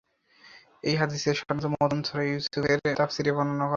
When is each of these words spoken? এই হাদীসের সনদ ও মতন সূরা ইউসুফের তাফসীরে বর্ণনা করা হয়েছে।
এই 0.83 0.95
হাদীসের 0.95 1.35
সনদ 1.39 1.63
ও 1.65 1.69
মতন 1.73 1.99
সূরা 2.07 2.23
ইউসুফের 2.25 2.79
তাফসীরে 2.99 3.31
বর্ণনা 3.31 3.55
করা 3.55 3.61
হয়েছে। 3.61 3.69